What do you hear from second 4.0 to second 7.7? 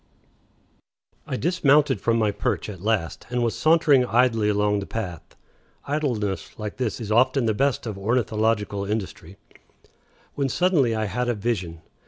idly along the path (idleness like this is often the